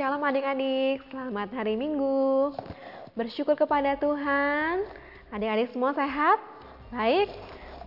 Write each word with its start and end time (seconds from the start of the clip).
Shalom 0.00 0.24
adik-adik, 0.24 1.04
selamat 1.12 1.60
hari 1.60 1.76
Minggu. 1.76 2.56
Bersyukur 3.12 3.52
kepada 3.52 4.00
Tuhan. 4.00 4.88
Adik-adik 5.28 5.76
semua 5.76 5.92
sehat? 5.92 6.40
Baik? 6.88 7.28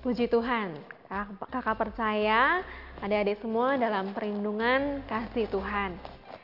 Puji 0.06 0.30
Tuhan. 0.30 0.78
Kakak, 1.10 1.74
percaya 1.74 2.62
adik-adik 3.02 3.42
semua 3.42 3.82
dalam 3.82 4.14
perlindungan 4.14 5.02
kasih 5.10 5.50
Tuhan. 5.50 5.98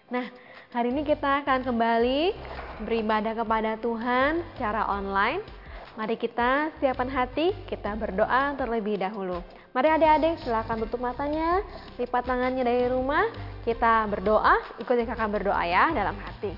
Nah, 0.09 0.25
hari 0.73 0.89
ini 0.89 1.05
kita 1.05 1.45
akan 1.45 1.61
kembali 1.61 2.33
beribadah 2.89 3.37
kepada 3.37 3.77
Tuhan 3.77 4.41
secara 4.57 4.89
online. 4.89 5.45
Mari 5.97 6.21
kita 6.21 6.69
siapkan 6.77 7.09
hati, 7.09 7.49
kita 7.65 7.97
berdoa 7.97 8.53
terlebih 8.53 9.01
dahulu. 9.01 9.41
Mari 9.73 9.89
adik-adik 9.89 10.37
silakan 10.45 10.85
tutup 10.85 11.01
matanya, 11.01 11.65
lipat 11.97 12.29
tangannya 12.29 12.61
dari 12.61 12.85
rumah, 12.89 13.25
kita 13.65 14.05
berdoa, 14.05 14.61
ikuti 14.77 15.05
kakak 15.05 15.29
berdoa 15.29 15.61
ya 15.65 15.89
dalam 15.89 16.13
hati. 16.21 16.53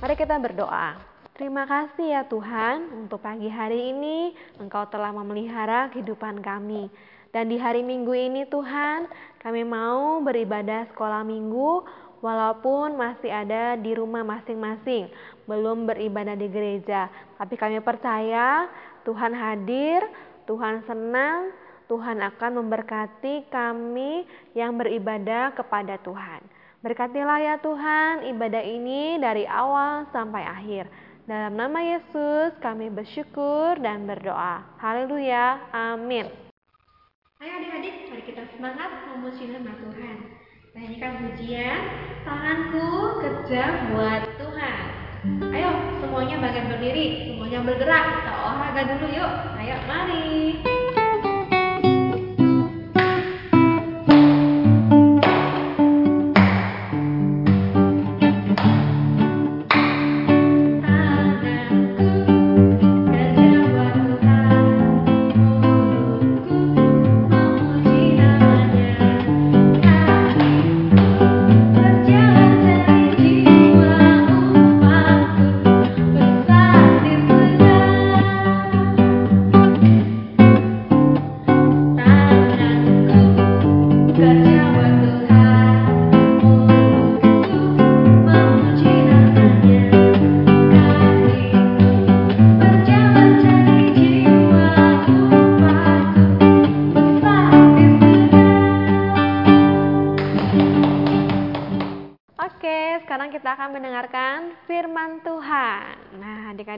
Mari 0.00 0.14
kita 0.16 0.36
berdoa. 0.36 0.96
Terima 1.36 1.68
kasih 1.68 2.16
ya 2.16 2.22
Tuhan 2.24 3.04
untuk 3.04 3.20
pagi 3.20 3.52
hari 3.52 3.92
ini 3.92 4.32
Engkau 4.56 4.88
telah 4.88 5.12
memelihara 5.12 5.92
kehidupan 5.92 6.40
kami. 6.40 6.88
Dan 7.28 7.52
di 7.52 7.60
hari 7.60 7.84
Minggu 7.84 8.16
ini 8.16 8.48
Tuhan, 8.48 9.04
kami 9.44 9.60
mau 9.60 10.24
beribadah 10.24 10.88
sekolah 10.92 11.20
Minggu 11.28 11.84
walaupun 12.24 12.96
masih 12.96 13.28
ada 13.28 13.76
di 13.76 13.92
rumah 13.92 14.24
masing-masing, 14.24 15.12
belum 15.46 15.86
beribadah 15.86 16.34
di 16.34 16.46
gereja. 16.50 17.08
Tapi 17.38 17.54
kami 17.54 17.78
percaya 17.80 18.66
Tuhan 19.06 19.32
hadir, 19.32 20.02
Tuhan 20.44 20.82
senang, 20.86 21.54
Tuhan 21.86 22.18
akan 22.18 22.62
memberkati 22.62 23.46
kami 23.50 24.26
yang 24.58 24.74
beribadah 24.74 25.54
kepada 25.54 25.98
Tuhan. 26.02 26.42
Berkatilah 26.82 27.38
ya 27.42 27.54
Tuhan 27.62 28.26
ibadah 28.36 28.62
ini 28.62 29.18
dari 29.18 29.46
awal 29.46 30.06
sampai 30.10 30.42
akhir. 30.42 30.86
Dalam 31.26 31.58
nama 31.58 31.82
Yesus 31.82 32.54
kami 32.62 32.86
bersyukur 32.90 33.78
dan 33.82 34.06
berdoa. 34.06 34.62
Haleluya. 34.78 35.58
Amin. 35.74 36.30
Ayo 37.42 37.52
adik-adik, 37.58 38.06
mari 38.08 38.22
kita 38.22 38.46
semangat 38.54 38.90
memuji 39.10 39.50
nama 39.50 39.74
Tuhan. 39.74 40.16
Nyanyikan 40.78 41.12
pujian, 41.26 41.80
tanganku 42.22 42.86
kerja 43.18 43.90
buat 43.90 44.22
Tuhan. 44.38 44.95
Ayo 45.50 45.70
semuanya 46.02 46.36
bagian 46.38 46.66
berdiri, 46.70 47.06
semuanya 47.30 47.60
bergerak. 47.64 48.04
Kita 48.20 48.32
olahraga 48.34 48.82
dulu 48.94 49.06
yuk. 49.10 49.32
Ayo 49.58 49.76
mari. 49.86 50.26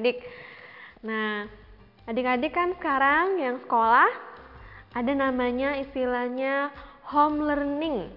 Adik-adik. 0.08 0.24
Nah, 1.04 1.44
adik-adik 2.08 2.52
kan 2.56 2.72
sekarang 2.80 3.36
yang 3.38 3.56
sekolah 3.60 4.08
ada 4.96 5.12
namanya 5.12 5.76
istilahnya 5.76 6.72
home 7.04 7.44
learning. 7.44 8.08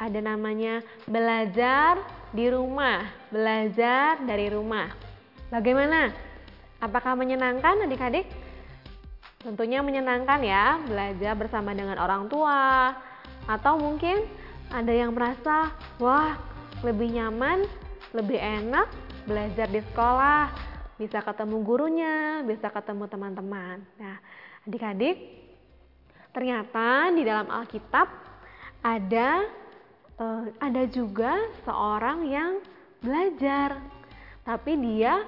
Ada 0.00 0.20
namanya 0.20 0.80
belajar 1.04 2.00
di 2.32 2.48
rumah, 2.48 3.04
belajar 3.28 4.20
dari 4.24 4.48
rumah. 4.48 4.88
Bagaimana? 5.52 6.12
Apakah 6.80 7.12
menyenangkan 7.12 7.84
adik-adik? 7.84 8.24
Tentunya 9.40 9.84
menyenangkan 9.84 10.40
ya, 10.40 10.80
belajar 10.84 11.36
bersama 11.36 11.76
dengan 11.76 12.00
orang 12.00 12.32
tua. 12.32 12.96
Atau 13.44 13.76
mungkin 13.76 14.24
ada 14.72 14.92
yang 14.92 15.12
merasa, 15.12 15.68
wah 16.00 16.36
lebih 16.80 17.12
nyaman, 17.12 17.68
lebih 18.16 18.40
enak 18.40 18.88
belajar 19.28 19.68
di 19.68 19.80
sekolah 19.92 20.69
bisa 21.00 21.24
ketemu 21.24 21.64
gurunya, 21.64 22.44
bisa 22.44 22.68
ketemu 22.68 23.08
teman-teman. 23.08 23.80
Nah, 23.96 24.20
adik-adik, 24.68 25.16
ternyata 26.36 27.08
di 27.16 27.24
dalam 27.24 27.48
Alkitab 27.48 28.04
ada 28.84 29.48
uh, 30.20 30.44
ada 30.60 30.84
juga 30.92 31.40
seorang 31.64 32.28
yang 32.28 32.60
belajar, 33.00 33.80
tapi 34.44 34.76
dia 34.76 35.24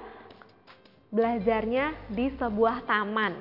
belajarnya 1.09 1.97
di 2.13 2.29
sebuah 2.37 2.85
taman. 2.85 3.33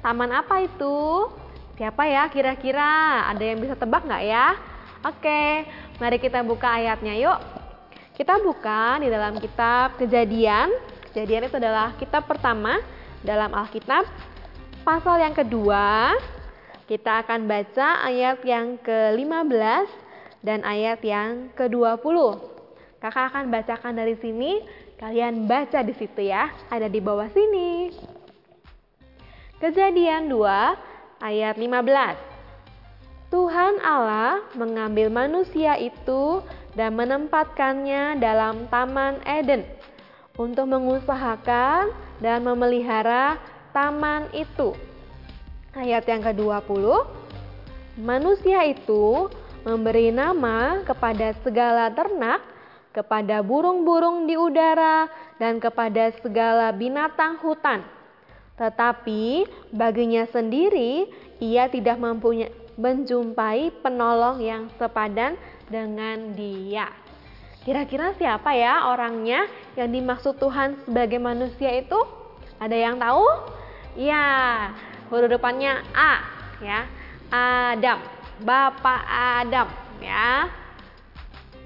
Taman 0.00 0.30
apa 0.32 0.64
itu? 0.64 1.28
Siapa 1.76 2.08
ya 2.08 2.32
kira-kira? 2.32 3.28
Ada 3.28 3.44
yang 3.44 3.60
bisa 3.60 3.76
tebak 3.76 4.08
nggak 4.08 4.24
ya? 4.24 4.56
Oke, 5.04 5.68
mari 6.00 6.16
kita 6.16 6.40
buka 6.40 6.80
ayatnya 6.80 7.12
yuk. 7.12 7.38
Kita 8.16 8.40
buka 8.40 8.98
di 8.98 9.06
dalam 9.12 9.38
kitab 9.38 9.94
Kejadian 9.94 10.74
Kejadian 11.08 11.48
itu 11.48 11.56
adalah 11.56 11.96
kitab 11.96 12.28
pertama 12.28 12.84
dalam 13.24 13.48
Alkitab. 13.56 14.04
Pasal 14.84 15.24
yang 15.24 15.32
kedua, 15.32 16.12
kita 16.84 17.24
akan 17.24 17.48
baca 17.48 18.04
ayat 18.04 18.44
yang 18.44 18.76
ke-15 18.84 19.88
dan 20.44 20.60
ayat 20.68 21.00
yang 21.00 21.48
ke-20. 21.56 22.16
Kakak 23.00 23.24
akan 23.32 23.48
bacakan 23.48 23.94
dari 23.96 24.20
sini, 24.20 24.60
kalian 25.00 25.48
baca 25.48 25.80
di 25.80 25.96
situ 25.96 26.28
ya, 26.28 26.52
ada 26.68 26.92
di 26.92 27.00
bawah 27.00 27.32
sini. 27.32 27.88
Kejadian 29.64 30.28
2 30.28 31.24
ayat 31.24 31.56
15. 31.56 33.32
Tuhan 33.32 33.74
Allah 33.84 34.44
mengambil 34.56 35.12
manusia 35.12 35.76
itu 35.76 36.40
dan 36.72 36.96
menempatkannya 36.96 38.16
dalam 38.20 38.68
taman 38.72 39.20
Eden 39.24 39.77
untuk 40.38 40.70
mengusahakan 40.70 41.90
dan 42.22 42.46
memelihara 42.46 43.36
taman 43.74 44.30
itu. 44.30 44.72
Ayat 45.74 46.06
yang 46.06 46.22
ke-20, 46.22 46.86
manusia 47.98 48.64
itu 48.64 49.28
memberi 49.66 50.14
nama 50.14 50.80
kepada 50.86 51.34
segala 51.42 51.90
ternak, 51.92 52.40
kepada 52.94 53.42
burung-burung 53.42 54.24
di 54.24 54.38
udara, 54.38 55.10
dan 55.36 55.58
kepada 55.58 56.14
segala 56.22 56.72
binatang 56.72 57.36
hutan. 57.42 57.84
Tetapi 58.58 59.46
baginya 59.70 60.26
sendiri, 60.30 61.06
ia 61.38 61.70
tidak 61.70 61.98
mempunyai 62.00 62.50
menjumpai 62.78 63.74
penolong 63.82 64.38
yang 64.38 64.70
sepadan 64.78 65.34
dengan 65.66 66.30
dia. 66.38 66.86
Kira-kira 67.68 68.16
siapa 68.16 68.56
ya 68.56 68.88
orangnya 68.88 69.44
yang 69.76 69.92
dimaksud 69.92 70.40
Tuhan 70.40 70.88
sebagai 70.88 71.20
manusia 71.20 71.68
itu? 71.76 72.00
Ada 72.56 72.72
yang 72.72 72.96
tahu? 72.96 73.28
Ya, 73.92 74.24
huruf 75.12 75.28
depannya 75.28 75.84
A 75.92 76.24
ya. 76.64 76.88
Adam, 77.28 78.00
Bapak 78.40 79.04
Adam 79.04 79.68
ya. 80.00 80.48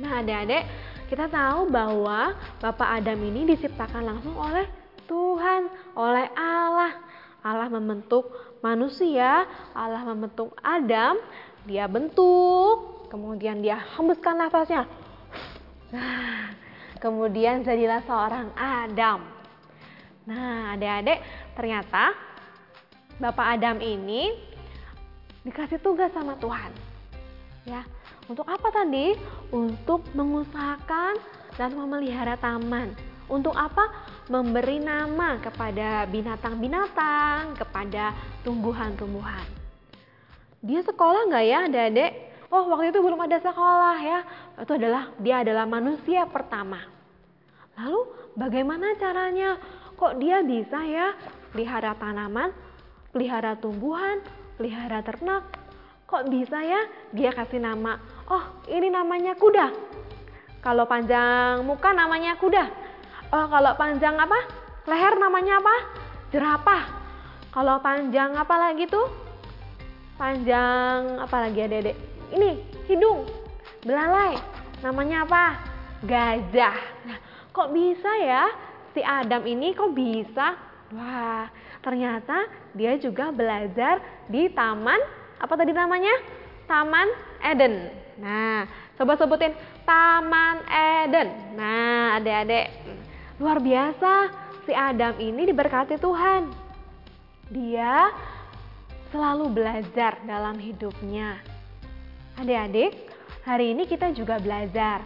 Nah, 0.02 0.18
Adik-adik, 0.18 0.66
kita 1.06 1.30
tahu 1.30 1.70
bahwa 1.70 2.34
Bapak 2.58 2.98
Adam 2.98 3.22
ini 3.22 3.54
diciptakan 3.54 4.02
langsung 4.02 4.34
oleh 4.34 4.66
Tuhan, 5.06 5.70
oleh 5.94 6.26
Allah. 6.34 6.98
Allah 7.46 7.70
membentuk 7.70 8.26
manusia, 8.58 9.46
Allah 9.70 10.02
membentuk 10.02 10.50
Adam, 10.66 11.14
dia 11.62 11.86
bentuk, 11.86 13.06
kemudian 13.06 13.62
dia 13.62 13.78
hembuskan 13.94 14.42
nafasnya 14.42 14.90
Kemudian 17.04 17.62
jadilah 17.64 18.00
seorang 18.04 18.48
Adam. 18.56 19.20
Nah, 20.24 20.72
adik-adik, 20.78 21.18
ternyata 21.58 22.14
Bapak 23.18 23.58
Adam 23.58 23.82
ini 23.82 24.32
dikasih 25.42 25.82
tugas 25.82 26.14
sama 26.14 26.38
Tuhan. 26.38 26.70
Ya, 27.66 27.86
untuk 28.26 28.46
apa 28.46 28.70
tadi? 28.70 29.14
Untuk 29.50 30.06
mengusahakan 30.14 31.18
dan 31.58 31.74
memelihara 31.74 32.38
taman. 32.38 32.94
Untuk 33.30 33.54
apa? 33.54 33.90
Memberi 34.30 34.78
nama 34.78 35.38
kepada 35.42 36.06
binatang-binatang, 36.06 37.58
kepada 37.58 38.14
tumbuhan-tumbuhan. 38.46 39.46
Dia 40.62 40.80
sekolah 40.86 41.26
nggak 41.26 41.44
ya 41.46 41.58
adik-adik? 41.66 42.31
Oh 42.52 42.68
waktu 42.68 42.92
itu 42.92 43.00
belum 43.00 43.16
ada 43.16 43.40
sekolah 43.40 43.96
ya. 44.04 44.20
Itu 44.60 44.76
adalah 44.76 45.08
dia 45.16 45.40
adalah 45.40 45.64
manusia 45.64 46.28
pertama. 46.28 46.84
Lalu 47.80 48.00
bagaimana 48.36 48.92
caranya? 49.00 49.56
Kok 49.96 50.20
dia 50.20 50.44
bisa 50.44 50.84
ya 50.84 51.16
pelihara 51.56 51.96
tanaman, 51.96 52.52
pelihara 53.08 53.56
tumbuhan, 53.56 54.20
pelihara 54.60 55.00
ternak? 55.00 55.48
Kok 56.04 56.28
bisa 56.28 56.60
ya 56.60 56.84
dia 57.16 57.32
kasih 57.32 57.64
nama? 57.64 57.96
Oh 58.28 58.44
ini 58.68 58.92
namanya 58.92 59.32
kuda. 59.32 59.72
Kalau 60.60 60.84
panjang 60.84 61.64
muka 61.64 61.96
namanya 61.96 62.36
kuda. 62.36 62.68
Oh, 63.32 63.48
kalau 63.48 63.72
panjang 63.80 64.12
apa? 64.20 64.44
Leher 64.84 65.16
namanya 65.16 65.56
apa? 65.56 65.76
Jerapah. 66.36 66.84
Kalau 67.48 67.80
panjang 67.80 68.36
apa 68.36 68.54
lagi 68.60 68.84
tuh? 68.84 69.08
Panjang 70.20 71.16
apa 71.16 71.36
lagi 71.48 71.64
adik-adik? 71.64 72.11
Ini 72.32 72.50
hidung, 72.88 73.28
belalai. 73.84 74.40
Namanya 74.80 75.28
apa? 75.28 75.44
Gajah. 76.02 76.76
Nah, 77.06 77.18
kok 77.52 77.70
bisa 77.70 78.10
ya 78.18 78.48
si 78.96 79.04
Adam 79.04 79.44
ini 79.46 79.76
kok 79.76 79.92
bisa? 79.92 80.56
Wah, 80.92 81.46
ternyata 81.84 82.48
dia 82.72 82.96
juga 82.96 83.30
belajar 83.32 84.00
di 84.28 84.48
taman 84.50 84.98
apa 85.38 85.54
tadi 85.54 85.70
namanya? 85.76 86.12
Taman 86.66 87.08
Eden. 87.44 87.92
Nah, 88.16 88.64
coba 88.96 89.16
sebutin 89.16 89.52
Taman 89.82 90.62
Eden. 90.68 91.28
Nah, 91.58 92.20
adik-adik, 92.20 92.70
Luar 93.42 93.58
biasa, 93.58 94.30
si 94.62 94.70
Adam 94.70 95.18
ini 95.18 95.50
diberkati 95.50 95.98
Tuhan. 95.98 96.46
Dia 97.50 98.14
selalu 99.10 99.50
belajar 99.50 100.22
dalam 100.22 100.62
hidupnya. 100.62 101.42
Adik-adik, 102.32 102.96
hari 103.44 103.76
ini 103.76 103.84
kita 103.84 104.08
juga 104.16 104.40
belajar 104.40 105.04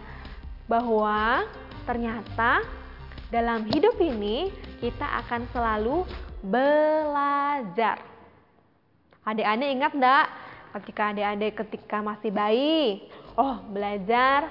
bahwa 0.63 1.43
ternyata 1.83 2.63
dalam 3.27 3.67
hidup 3.67 3.99
ini 3.99 4.47
kita 4.79 5.03
akan 5.25 5.43
selalu 5.51 6.07
belajar. 6.39 7.99
Adik-adik 9.27 9.69
ingat 9.75 9.91
enggak 9.91 10.27
ketika 10.79 11.11
adik-adik 11.11 11.53
ketika 11.67 11.97
masih 11.99 12.31
bayi, 12.31 13.03
oh 13.35 13.59
belajar 13.75 14.47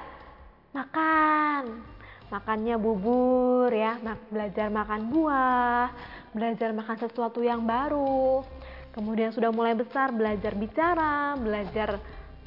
makan, 0.76 1.80
makannya 2.28 2.76
bubur 2.76 3.72
ya, 3.72 3.96
belajar 4.28 4.68
makan 4.68 5.08
buah, 5.08 5.88
belajar 6.36 6.76
makan 6.76 6.96
sesuatu 7.08 7.40
yang 7.40 7.64
baru. 7.64 8.44
Kemudian 8.92 9.32
sudah 9.32 9.48
mulai 9.48 9.72
besar 9.72 10.12
belajar 10.12 10.52
bicara, 10.52 11.36
belajar 11.40 12.00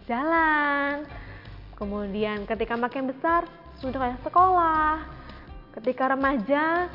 jalan. 0.10 1.06
Kemudian 1.78 2.50
ketika 2.50 2.74
makin 2.74 3.14
besar 3.14 3.46
sudah 3.78 4.10
kayak 4.10 4.22
sekolah. 4.26 5.06
Ketika 5.78 6.12
remaja 6.18 6.90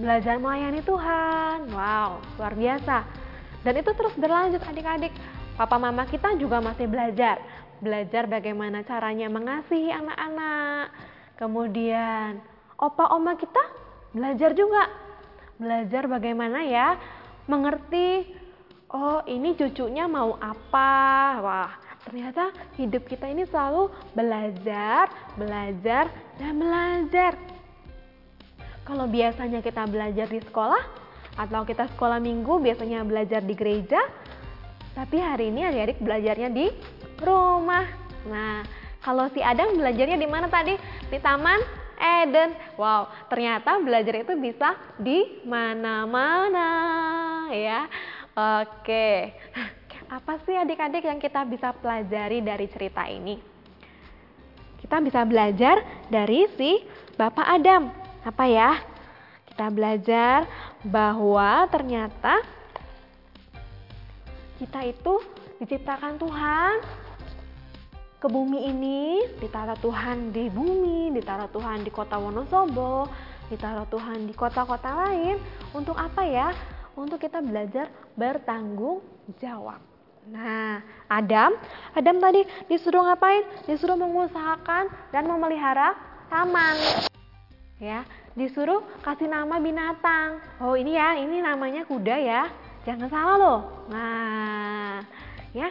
belajar 0.00 0.40
melayani 0.40 0.80
Tuhan. 0.80 1.68
Wow, 1.68 2.24
luar 2.40 2.54
biasa. 2.56 3.04
Dan 3.60 3.74
itu 3.78 3.92
terus 3.92 4.16
berlanjut 4.16 4.64
adik-adik. 4.64 5.12
Papa 5.54 5.76
mama 5.76 6.08
kita 6.08 6.34
juga 6.40 6.58
masih 6.64 6.88
belajar. 6.88 7.38
Belajar 7.78 8.24
bagaimana 8.26 8.80
caranya 8.82 9.28
mengasihi 9.28 9.92
anak-anak 9.92 10.88
Kemudian 11.34 12.38
opa 12.78 13.10
oma 13.10 13.34
kita 13.34 13.60
belajar 14.14 14.54
juga. 14.54 14.86
Belajar 15.58 16.06
bagaimana 16.06 16.62
ya 16.62 16.98
mengerti 17.50 18.26
oh 18.94 19.22
ini 19.26 19.58
cucunya 19.58 20.06
mau 20.06 20.38
apa. 20.38 20.92
Wah, 21.42 21.72
ternyata 22.04 22.52
hidup 22.76 23.08
kita 23.08 23.26
ini 23.28 23.48
selalu 23.48 23.88
belajar, 24.12 25.08
belajar 25.34 26.12
dan 26.36 26.52
belajar. 26.60 27.32
Kalau 28.84 29.08
biasanya 29.08 29.64
kita 29.64 29.88
belajar 29.88 30.28
di 30.28 30.44
sekolah 30.44 30.82
atau 31.40 31.64
kita 31.64 31.88
sekolah 31.96 32.20
minggu 32.20 32.60
biasanya 32.60 33.02
belajar 33.02 33.40
di 33.40 33.56
gereja, 33.56 33.98
tapi 34.92 35.18
hari 35.18 35.50
ini 35.50 35.64
adik-adik 35.66 35.98
belajarnya 36.04 36.48
di 36.52 36.66
rumah. 37.24 37.88
Nah, 38.28 38.62
kalau 39.00 39.26
si 39.32 39.40
Adam 39.40 39.74
belajarnya 39.74 40.20
di 40.20 40.28
mana 40.28 40.46
tadi? 40.52 40.76
Di 41.08 41.18
Taman 41.18 41.60
Eden. 41.98 42.52
Wow, 42.76 43.08
ternyata 43.32 43.80
belajar 43.80 44.20
itu 44.20 44.36
bisa 44.36 44.76
di 45.00 45.42
mana-mana 45.48 46.68
ya. 47.50 47.88
Oke. 48.34 49.32
Apa 50.12 50.36
sih 50.44 50.52
adik-adik 50.52 51.08
yang 51.08 51.16
kita 51.16 51.48
bisa 51.48 51.72
pelajari 51.72 52.44
dari 52.44 52.66
cerita 52.68 53.08
ini? 53.08 53.40
Kita 54.84 55.00
bisa 55.00 55.24
belajar 55.24 55.80
dari 56.12 56.44
si 56.60 56.84
Bapak 57.16 57.46
Adam. 57.48 57.88
Apa 58.20 58.44
ya? 58.44 58.84
Kita 59.48 59.72
belajar 59.72 60.44
bahwa 60.84 61.64
ternyata 61.72 62.44
kita 64.60 64.84
itu 64.84 65.24
diciptakan 65.62 66.20
Tuhan 66.20 66.72
ke 68.20 68.26
bumi 68.28 68.68
ini, 68.68 69.24
ditaruh 69.40 69.78
Tuhan 69.80 70.32
di 70.36 70.52
bumi, 70.52 71.16
ditaruh 71.16 71.48
Tuhan 71.48 71.80
di 71.80 71.88
kota 71.88 72.20
Wonosobo, 72.20 73.08
ditaruh 73.48 73.88
Tuhan 73.88 74.28
di 74.28 74.34
kota-kota 74.36 75.08
lain. 75.08 75.40
Untuk 75.72 75.96
apa 75.96 76.28
ya? 76.28 76.52
Untuk 76.92 77.24
kita 77.24 77.40
belajar 77.40 77.88
bertanggung 78.20 79.00
jawab. 79.40 79.93
Nah, 80.24 80.80
Adam, 81.04 81.52
Adam 81.92 82.16
tadi 82.16 82.48
disuruh 82.72 83.04
ngapain? 83.04 83.44
Disuruh 83.68 83.96
mengusahakan 83.96 84.88
dan 85.12 85.28
memelihara 85.28 85.92
taman. 86.32 87.04
Ya, 87.76 88.08
disuruh 88.32 88.80
kasih 89.04 89.28
nama 89.28 89.60
binatang. 89.60 90.40
Oh, 90.64 90.72
ini 90.72 90.96
ya, 90.96 91.20
ini 91.20 91.44
namanya 91.44 91.84
kuda 91.84 92.16
ya. 92.16 92.48
Jangan 92.88 93.08
salah 93.12 93.36
loh. 93.36 93.60
Nah, 93.92 95.04
ya. 95.52 95.68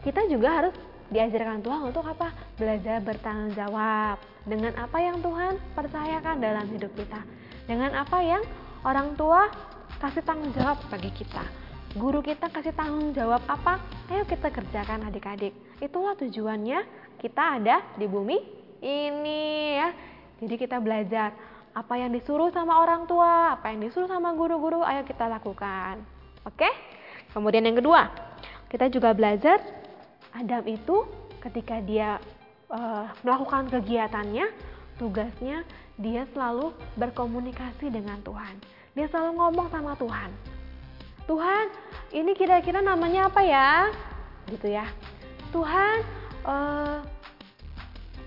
Kita 0.00 0.24
juga 0.32 0.48
harus 0.64 0.74
diajarkan 1.12 1.60
Tuhan 1.60 1.80
untuk 1.92 2.04
apa? 2.08 2.32
Belajar 2.56 3.04
bertanggung 3.04 3.52
jawab 3.52 4.16
dengan 4.48 4.72
apa 4.80 4.96
yang 4.96 5.20
Tuhan 5.20 5.60
percayakan 5.76 6.36
dalam 6.40 6.64
hidup 6.72 6.92
kita. 6.96 7.20
Dengan 7.68 7.92
apa 7.92 8.24
yang 8.24 8.40
orang 8.88 9.12
tua 9.20 9.52
kasih 10.00 10.24
tanggung 10.24 10.56
jawab 10.56 10.80
bagi 10.88 11.12
kita. 11.12 11.44
Guru 11.90 12.22
kita 12.22 12.46
kasih 12.46 12.70
tanggung 12.70 13.10
jawab 13.10 13.42
apa? 13.50 13.82
Ayo 14.06 14.22
kita 14.22 14.46
kerjakan 14.46 15.10
adik-adik. 15.10 15.50
Itulah 15.82 16.14
tujuannya 16.14 16.86
kita 17.18 17.58
ada 17.58 17.82
di 17.98 18.06
bumi 18.06 18.38
ini 18.78 19.74
ya. 19.74 19.90
Jadi 20.38 20.54
kita 20.54 20.78
belajar 20.78 21.34
apa 21.74 21.94
yang 21.98 22.14
disuruh 22.14 22.54
sama 22.54 22.78
orang 22.78 23.10
tua, 23.10 23.58
apa 23.58 23.74
yang 23.74 23.82
disuruh 23.82 24.06
sama 24.06 24.30
guru-guru, 24.38 24.86
ayo 24.86 25.02
kita 25.02 25.26
lakukan. 25.26 25.98
Oke? 26.46 26.70
Kemudian 27.34 27.66
yang 27.66 27.82
kedua, 27.82 28.06
kita 28.70 28.86
juga 28.86 29.10
belajar 29.10 29.58
Adam 30.30 30.62
itu 30.70 31.10
ketika 31.42 31.82
dia 31.82 32.22
uh, 32.70 33.10
melakukan 33.26 33.66
kegiatannya, 33.66 34.46
tugasnya 34.94 35.66
dia 35.98 36.22
selalu 36.30 36.70
berkomunikasi 36.94 37.90
dengan 37.90 38.22
Tuhan. 38.22 38.62
Dia 38.94 39.10
selalu 39.10 39.42
ngomong 39.42 39.66
sama 39.74 39.98
Tuhan. 39.98 40.59
Tuhan, 41.30 41.70
ini 42.10 42.34
kira-kira 42.34 42.82
namanya 42.82 43.30
apa 43.30 43.38
ya? 43.46 43.86
Gitu 44.50 44.66
ya. 44.66 44.82
Tuhan, 45.54 46.02
uh, 46.42 47.06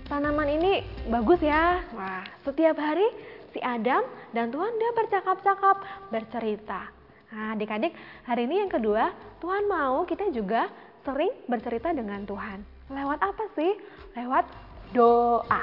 tanaman 0.08 0.48
ini 0.48 0.80
bagus 1.12 1.36
ya. 1.44 1.84
Wah, 1.92 2.24
setiap 2.48 2.80
hari 2.80 3.04
si 3.52 3.60
Adam 3.60 4.08
dan 4.32 4.48
Tuhan 4.48 4.72
dia 4.80 4.90
bercakap-cakap, 4.96 5.84
bercerita. 6.08 6.88
Nah, 7.28 7.52
adik-adik, 7.52 7.92
hari 8.24 8.48
ini 8.48 8.64
yang 8.64 8.72
kedua, 8.72 9.12
Tuhan 9.44 9.68
mau 9.68 10.08
kita 10.08 10.32
juga 10.32 10.72
sering 11.04 11.44
bercerita 11.44 11.92
dengan 11.92 12.24
Tuhan. 12.24 12.64
Lewat 12.88 13.20
apa 13.20 13.44
sih? 13.52 13.76
Lewat 14.16 14.48
doa. 14.96 15.60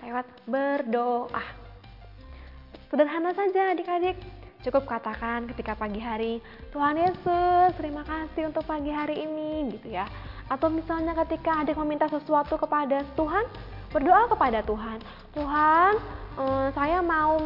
Lewat 0.00 0.24
berdoa. 0.48 1.44
Sederhana 2.88 3.36
saja 3.36 3.76
adik-adik. 3.76 4.37
Cukup 4.58 4.90
katakan 4.90 5.46
ketika 5.54 5.78
pagi 5.78 6.02
hari, 6.02 6.42
Tuhan 6.74 6.98
Yesus, 6.98 7.70
terima 7.78 8.02
kasih 8.02 8.50
untuk 8.50 8.66
pagi 8.66 8.90
hari 8.90 9.22
ini 9.22 9.78
gitu 9.78 9.94
ya. 9.94 10.10
Atau 10.50 10.66
misalnya 10.66 11.14
ketika 11.14 11.62
adik 11.62 11.78
meminta 11.78 12.10
sesuatu 12.10 12.58
kepada 12.58 13.06
Tuhan, 13.14 13.46
berdoa 13.94 14.26
kepada 14.26 14.58
Tuhan. 14.66 14.98
Tuhan, 15.30 15.92
eh, 16.42 16.68
saya 16.74 16.98
mau 16.98 17.38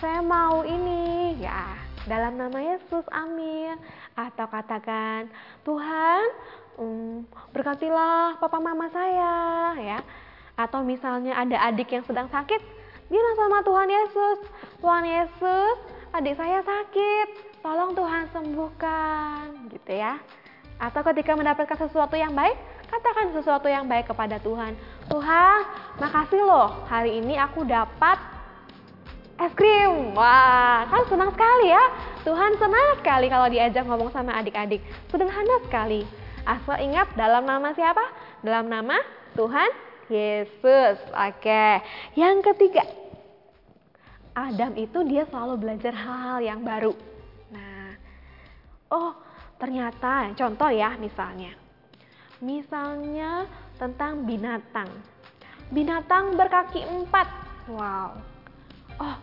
saya 0.00 0.20
mau 0.24 0.64
ini 0.64 1.36
ya 1.44 1.76
dalam 2.08 2.40
nama 2.40 2.56
Yesus, 2.56 3.04
amin. 3.12 3.76
Atau 4.16 4.48
katakan, 4.48 5.28
Tuhan, 5.64 6.24
um, 6.76 7.24
berkatilah 7.52 8.36
papa 8.40 8.58
mama 8.60 8.88
saya, 8.92 9.34
ya. 9.80 9.98
Atau 10.56 10.84
misalnya 10.84 11.34
ada 11.34 11.56
adik 11.68 11.90
yang 11.90 12.04
sedang 12.04 12.28
sakit, 12.28 12.60
bilang 13.08 13.36
sama 13.36 13.58
Tuhan 13.64 13.88
Yesus, 13.90 14.38
Tuhan 14.80 15.04
Yesus, 15.04 15.76
adik 16.14 16.38
saya 16.38 16.62
sakit, 16.62 17.58
tolong 17.58 17.90
Tuhan 17.90 18.30
sembuhkan, 18.30 19.66
gitu 19.66 19.98
ya. 19.98 20.14
Atau 20.78 21.02
ketika 21.10 21.34
mendapatkan 21.34 21.74
sesuatu 21.74 22.14
yang 22.14 22.30
baik, 22.30 22.54
katakan 22.86 23.34
sesuatu 23.34 23.66
yang 23.66 23.90
baik 23.90 24.06
kepada 24.06 24.38
Tuhan. 24.38 24.78
Tuhan, 25.10 25.58
makasih 25.98 26.46
loh, 26.46 26.86
hari 26.86 27.18
ini 27.18 27.34
aku 27.34 27.66
dapat 27.66 28.14
es 29.42 29.50
krim. 29.58 30.14
Wah, 30.14 30.86
kan 30.86 31.02
senang 31.10 31.34
sekali 31.34 31.74
ya. 31.74 31.84
Tuhan 32.22 32.62
senang 32.62 32.94
sekali 33.02 33.26
kalau 33.26 33.50
diajak 33.50 33.82
ngomong 33.82 34.14
sama 34.14 34.38
adik-adik. 34.38 34.86
Sederhana 35.10 35.66
sekali. 35.66 36.06
Asal 36.46 36.78
ingat 36.78 37.10
dalam 37.18 37.42
nama 37.42 37.74
siapa? 37.74 38.06
Dalam 38.46 38.70
nama 38.70 39.02
Tuhan 39.34 39.70
Yesus. 40.06 41.02
Oke. 41.10 41.82
Yang 42.14 42.54
ketiga, 42.54 42.86
Adam 44.34 44.74
itu 44.74 44.98
dia 45.06 45.22
selalu 45.30 45.62
belajar 45.62 45.94
hal-hal 45.94 46.42
yang 46.42 46.60
baru. 46.66 46.90
Nah, 47.54 47.94
oh 48.90 49.14
ternyata 49.62 50.34
contoh 50.34 50.74
ya 50.74 50.98
misalnya. 50.98 51.54
Misalnya 52.42 53.46
tentang 53.78 54.26
binatang. 54.26 54.90
Binatang 55.70 56.34
berkaki 56.34 56.82
empat. 56.82 57.30
Wow. 57.70 58.18
Oh, 58.98 59.16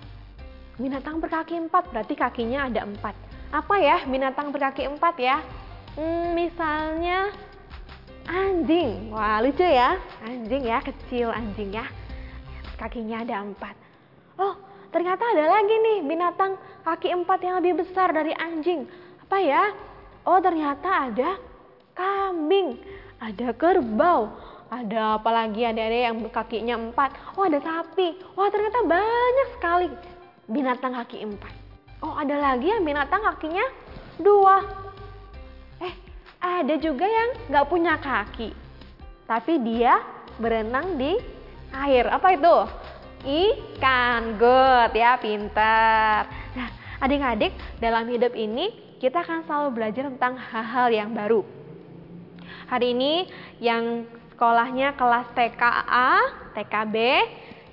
binatang 0.80 1.20
berkaki 1.20 1.60
empat 1.60 1.92
berarti 1.92 2.16
kakinya 2.16 2.72
ada 2.72 2.88
empat. 2.88 3.14
Apa 3.52 3.76
ya 3.84 4.08
binatang 4.08 4.56
berkaki 4.56 4.88
empat 4.88 5.16
ya? 5.20 5.44
Hmm, 6.00 6.40
misalnya 6.40 7.36
anjing. 8.32 9.12
Wah 9.12 9.44
lucu 9.44 9.68
ya, 9.68 10.00
anjing 10.24 10.64
ya 10.64 10.80
kecil 10.80 11.36
anjing 11.36 11.76
ya. 11.76 11.84
Kakinya 12.80 13.28
ada 13.28 13.44
empat. 13.44 13.76
Oh 14.40 14.71
ternyata 14.92 15.24
ada 15.24 15.58
lagi 15.58 15.72
nih 15.72 15.98
binatang 16.06 16.60
kaki 16.84 17.10
empat 17.16 17.40
yang 17.42 17.56
lebih 17.64 17.82
besar 17.82 18.12
dari 18.12 18.36
anjing. 18.36 18.86
Apa 19.26 19.38
ya? 19.40 19.64
Oh 20.28 20.38
ternyata 20.38 21.10
ada 21.10 21.40
kambing, 21.98 22.78
ada 23.18 23.56
kerbau, 23.56 24.30
ada 24.70 25.18
apa 25.18 25.30
lagi 25.34 25.66
ada 25.66 25.82
ada 25.82 25.98
yang 26.12 26.22
kakinya 26.30 26.78
empat. 26.78 27.16
Oh 27.40 27.48
ada 27.48 27.58
sapi. 27.58 28.20
Wah 28.38 28.52
ternyata 28.52 28.86
banyak 28.86 29.48
sekali 29.58 29.88
binatang 30.52 30.94
kaki 31.00 31.24
empat. 31.26 31.54
Oh 32.04 32.14
ada 32.20 32.38
lagi 32.38 32.70
yang 32.70 32.84
binatang 32.86 33.24
kakinya 33.24 33.66
dua. 34.20 34.62
Eh 35.82 35.94
ada 36.42 36.76
juga 36.78 37.08
yang 37.08 37.30
nggak 37.50 37.68
punya 37.70 37.96
kaki, 37.98 38.52
tapi 39.26 39.58
dia 39.64 40.02
berenang 40.42 40.98
di 40.98 41.18
air. 41.72 42.10
Apa 42.12 42.36
itu? 42.36 42.56
Ikan. 43.22 44.42
Good 44.42 44.92
ya, 44.98 45.18
pintar. 45.22 46.26
Nah, 46.58 46.70
adik-adik 47.02 47.54
dalam 47.78 48.10
hidup 48.10 48.34
ini 48.34 48.98
kita 48.98 49.22
akan 49.22 49.46
selalu 49.46 49.70
belajar 49.74 50.10
tentang 50.10 50.38
hal-hal 50.38 50.88
yang 50.94 51.10
baru. 51.14 51.42
Hari 52.70 52.94
ini 52.94 53.28
yang 53.62 54.06
sekolahnya 54.34 54.98
kelas 54.98 55.28
TKA, 55.38 56.12
TKB, 56.58 56.96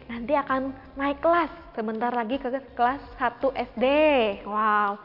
nanti 0.09 0.33
akan 0.37 0.73
naik 0.97 1.21
kelas 1.21 1.53
sebentar 1.77 2.11
lagi 2.11 2.37
ke 2.41 2.49
kelas 2.75 3.01
1 3.17 3.55
SD. 3.73 3.85
Wow. 4.49 4.99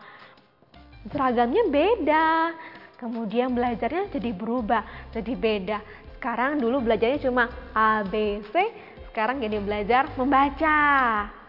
Seragamnya 1.11 1.67
beda. 1.67 2.55
Kemudian 2.97 3.51
belajarnya 3.51 4.15
jadi 4.15 4.31
berubah, 4.31 5.11
jadi 5.11 5.33
beda. 5.35 5.77
Sekarang 6.15 6.55
dulu 6.55 6.79
belajarnya 6.87 7.19
cuma 7.19 7.51
A, 7.75 7.99
B, 8.07 8.39
C, 8.47 8.71
sekarang 9.13 9.37
jadi 9.45 9.61
belajar 9.61 10.09
membaca. 10.17 10.81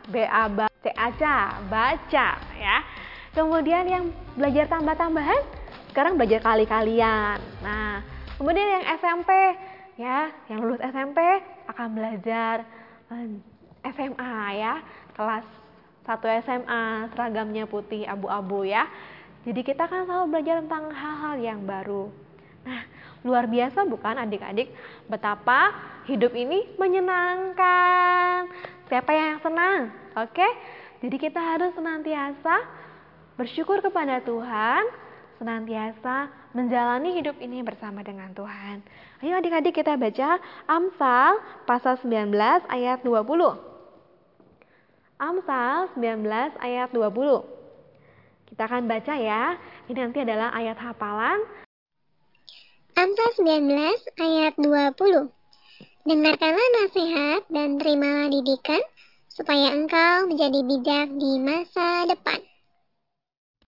B, 0.04 0.20
A, 0.20 0.52
B, 0.52 0.68
C, 0.84 0.92
A, 0.92 1.08
C, 1.16 1.24
baca 1.72 2.28
ya. 2.60 2.76
Kemudian 3.32 3.88
yang 3.88 4.04
belajar 4.36 4.68
tambah-tambahan, 4.68 5.40
sekarang 5.88 6.20
belajar 6.20 6.44
kali-kalian. 6.44 7.40
Nah, 7.64 8.04
kemudian 8.36 8.68
yang 8.68 8.84
SMP, 9.00 9.30
ya, 9.96 10.28
yang 10.52 10.60
lulus 10.60 10.84
SMP 10.84 11.18
akan 11.72 11.88
belajar 11.96 12.68
eh, 13.16 13.32
SMA 13.96 14.60
ya, 14.60 14.84
kelas 15.16 15.48
1 16.04 16.44
SMA, 16.44 17.08
seragamnya 17.16 17.64
putih 17.64 18.04
abu-abu 18.04 18.68
ya. 18.68 18.84
Jadi 19.48 19.64
kita 19.64 19.88
kan 19.88 20.04
selalu 20.04 20.36
belajar 20.36 20.60
tentang 20.60 20.92
hal-hal 20.92 21.34
yang 21.40 21.64
baru. 21.64 22.12
Nah, 22.68 22.80
luar 23.24 23.48
biasa 23.48 23.88
bukan 23.88 24.20
adik-adik 24.20 24.68
betapa 25.08 25.72
hidup 26.04 26.36
ini 26.36 26.76
menyenangkan. 26.76 28.52
Siapa 28.92 29.10
yang 29.16 29.40
senang? 29.40 29.88
Oke? 30.20 30.44
Jadi 31.00 31.16
kita 31.16 31.40
harus 31.40 31.72
senantiasa 31.72 32.64
bersyukur 33.40 33.80
kepada 33.80 34.20
Tuhan, 34.20 34.84
senantiasa 35.40 36.28
menjalani 36.52 37.16
hidup 37.18 37.40
ini 37.40 37.64
bersama 37.64 38.04
dengan 38.04 38.30
Tuhan. 38.36 38.84
Ayo 39.24 39.40
adik-adik 39.40 39.74
kita 39.74 39.96
baca 39.96 40.38
Amsal 40.68 41.40
pasal 41.64 41.96
19 42.04 42.30
ayat 42.68 43.00
20. 43.02 43.24
Amsal 45.16 45.88
19 45.96 46.60
ayat 46.60 46.88
20. 46.92 48.52
Kita 48.52 48.62
akan 48.68 48.84
baca 48.84 49.14
ya. 49.16 49.56
Ini 49.88 49.98
nanti 49.98 50.22
adalah 50.22 50.52
ayat 50.54 50.78
hafalan. 50.78 51.63
Amsal 52.94 53.30
19 53.42 54.22
ayat 54.22 54.54
20. 54.54 55.26
Dengarkanlah 56.06 56.68
nasihat 56.78 57.42
dan 57.50 57.74
terimalah 57.74 58.30
didikan, 58.30 58.78
supaya 59.26 59.74
engkau 59.74 60.30
menjadi 60.30 60.62
bijak 60.62 61.10
di 61.18 61.42
masa 61.42 62.06
depan. 62.06 62.38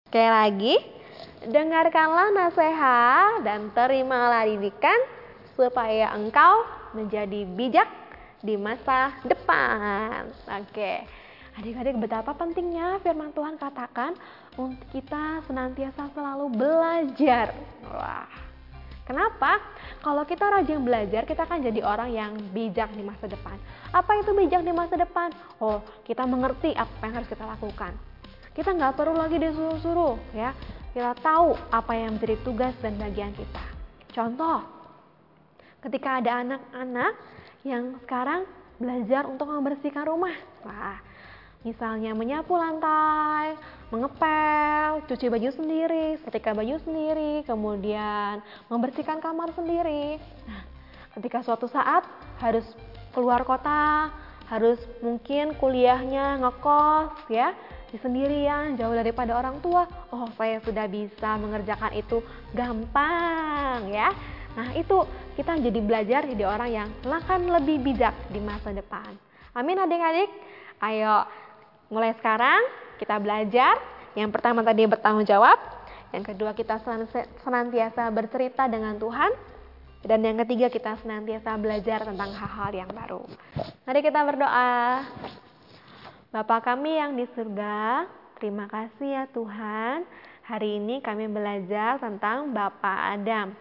Sekali 0.10 0.26
lagi, 0.26 0.74
dengarkanlah 1.54 2.34
nasihat 2.34 3.46
dan 3.46 3.70
terimalah 3.78 4.50
didikan, 4.50 4.98
supaya 5.54 6.18
engkau 6.18 6.66
menjadi 6.98 7.46
bijak 7.46 7.90
di 8.42 8.58
masa 8.58 9.14
depan. 9.22 10.34
Oke. 10.50 11.06
Adik-adik 11.62 12.02
betapa 12.02 12.34
pentingnya 12.34 12.98
firman 13.06 13.30
Tuhan 13.38 13.62
katakan 13.62 14.18
untuk 14.58 14.82
kita 14.90 15.46
senantiasa 15.46 16.10
selalu 16.10 16.50
belajar. 16.58 17.54
Wah. 17.86 18.51
Kenapa? 19.12 19.60
Kalau 20.00 20.24
kita 20.24 20.48
rajin 20.48 20.80
belajar, 20.88 21.28
kita 21.28 21.44
akan 21.44 21.60
jadi 21.60 21.84
orang 21.84 22.16
yang 22.16 22.32
bijak 22.56 22.96
di 22.96 23.04
masa 23.04 23.28
depan. 23.28 23.60
Apa 23.92 24.24
itu 24.24 24.32
bijak 24.32 24.64
di 24.64 24.72
masa 24.72 24.96
depan? 24.96 25.36
Oh, 25.60 25.84
kita 26.08 26.24
mengerti 26.24 26.72
apa 26.72 27.12
yang 27.12 27.20
harus 27.20 27.28
kita 27.28 27.44
lakukan. 27.44 27.92
Kita 28.56 28.72
nggak 28.72 28.96
perlu 28.96 29.20
lagi 29.20 29.36
disuruh-suruh, 29.36 30.16
ya. 30.32 30.56
Kita 30.96 31.12
tahu 31.20 31.60
apa 31.76 31.92
yang 31.92 32.16
menjadi 32.16 32.40
tugas 32.40 32.72
dan 32.80 32.96
bagian 32.96 33.36
kita. 33.36 33.64
Contoh, 34.16 34.64
ketika 35.84 36.24
ada 36.24 36.48
anak-anak 36.48 37.12
yang 37.68 38.00
sekarang 38.08 38.48
belajar 38.80 39.28
untuk 39.28 39.52
membersihkan 39.52 40.08
rumah. 40.08 40.36
Wah, 40.64 41.04
Misalnya 41.62 42.18
menyapu 42.18 42.58
lantai, 42.58 43.54
mengepel, 43.92 45.04
cuci 45.06 45.28
baju 45.28 45.50
sendiri, 45.52 46.16
setrika 46.24 46.56
baju 46.56 46.80
sendiri, 46.82 47.44
kemudian 47.44 48.40
membersihkan 48.72 49.20
kamar 49.20 49.52
sendiri. 49.52 50.16
Nah, 50.48 50.64
ketika 51.20 51.44
suatu 51.44 51.68
saat 51.68 52.08
harus 52.40 52.64
keluar 53.12 53.44
kota, 53.44 54.08
harus 54.48 54.80
mungkin 55.04 55.52
kuliahnya 55.60 56.40
ngekos 56.40 57.28
ya, 57.28 57.52
di 57.92 58.00
sendirian, 58.00 58.80
jauh 58.80 58.96
daripada 58.96 59.36
orang 59.36 59.60
tua. 59.60 59.84
Oh, 60.16 60.28
saya 60.40 60.64
sudah 60.64 60.88
bisa 60.88 61.36
mengerjakan 61.36 61.92
itu 61.92 62.24
gampang 62.56 63.92
ya. 63.92 64.16
Nah, 64.56 64.72
itu 64.76 65.04
kita 65.36 65.60
jadi 65.60 65.80
belajar 65.84 66.24
jadi 66.28 66.44
orang 66.48 66.70
yang 66.72 66.90
akan 67.04 67.52
lebih 67.60 67.84
bijak 67.84 68.16
di 68.32 68.40
masa 68.40 68.72
depan. 68.72 69.12
Amin 69.52 69.80
adik-adik. 69.80 70.32
Ayo 70.80 71.28
Mulai 71.92 72.16
sekarang 72.16 72.64
kita 73.04 73.20
belajar. 73.20 73.76
Yang 74.16 74.32
pertama 74.32 74.64
tadi 74.64 74.88
bertanggung 74.88 75.28
jawab. 75.28 75.60
Yang 76.16 76.32
kedua 76.32 76.56
kita 76.56 76.80
senantiasa 77.44 78.08
bercerita 78.16 78.72
dengan 78.72 78.96
Tuhan. 78.96 79.32
Dan 80.02 80.24
yang 80.24 80.40
ketiga 80.48 80.72
kita 80.72 80.98
senantiasa 81.04 81.60
belajar 81.60 82.08
tentang 82.08 82.32
hal-hal 82.32 82.72
yang 82.74 82.90
baru. 82.96 83.22
Mari 83.86 84.00
kita 84.02 84.24
berdoa. 84.24 85.04
Bapa 86.32 86.64
kami 86.64 86.96
yang 86.96 87.20
di 87.20 87.28
surga, 87.36 88.08
terima 88.40 88.66
kasih 88.72 89.10
ya 89.12 89.24
Tuhan. 89.36 90.08
Hari 90.48 90.80
ini 90.80 91.04
kami 91.04 91.28
belajar 91.28 92.00
tentang 92.00 92.56
Bapak 92.56 93.20
Adam. 93.20 93.52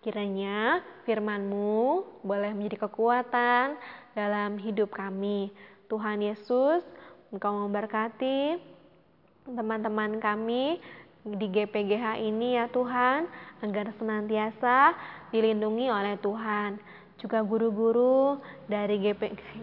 Kiranya 0.00 0.80
firman-Mu 1.04 2.06
boleh 2.22 2.54
menjadi 2.54 2.86
kekuatan 2.86 3.74
dalam 4.14 4.56
hidup 4.62 4.94
kami. 4.94 5.50
Tuhan 5.90 6.22
Yesus, 6.22 6.86
Engkau 7.30 7.62
memberkati 7.62 8.58
teman-teman 9.46 10.18
kami 10.18 10.82
di 11.22 11.46
GPGH 11.46 12.18
ini 12.18 12.58
ya 12.58 12.66
Tuhan, 12.66 13.30
agar 13.62 13.94
senantiasa 13.94 14.98
dilindungi 15.30 15.86
oleh 15.86 16.18
Tuhan. 16.18 16.80
juga 17.20 17.44
guru-guru 17.44 18.40
dari 18.64 18.96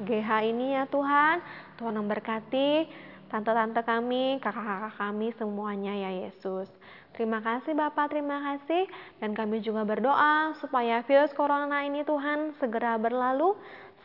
GH 0.06 0.30
ini 0.46 0.78
ya 0.78 0.86
Tuhan. 0.86 1.42
Tuhan 1.82 1.98
memberkati 1.98 2.86
tante-tante 3.34 3.82
kami, 3.82 4.38
kakak-kakak 4.40 4.94
kami 4.94 5.34
semuanya 5.42 5.90
ya 5.98 6.12
Yesus. 6.30 6.70
Terima 7.18 7.42
kasih 7.42 7.74
Bapak, 7.74 8.14
terima 8.14 8.38
kasih. 8.46 8.86
Dan 9.18 9.34
kami 9.34 9.66
juga 9.66 9.82
berdoa 9.82 10.54
supaya 10.62 11.02
virus 11.02 11.34
corona 11.34 11.82
ini 11.82 12.06
Tuhan 12.06 12.54
segera 12.62 12.94
berlalu 13.02 13.58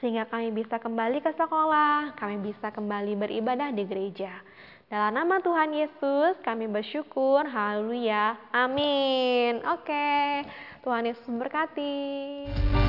sehingga 0.03 0.27
kami 0.27 0.51
bisa 0.51 0.83
kembali 0.83 1.23
ke 1.23 1.31
sekolah, 1.39 2.19
kami 2.19 2.51
bisa 2.51 2.75
kembali 2.75 3.15
beribadah 3.15 3.71
di 3.71 3.87
gereja. 3.87 4.35
Dalam 4.91 5.15
nama 5.15 5.39
Tuhan 5.39 5.71
Yesus 5.73 6.37
kami 6.43 6.67
bersyukur. 6.67 7.47
Haleluya. 7.47 8.37
Amin. 8.51 9.63
Oke. 9.63 10.43
Tuhan 10.83 11.07
Yesus 11.07 11.25
memberkati. 11.31 12.82